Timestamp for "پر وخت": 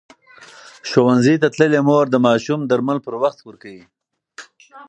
3.05-3.39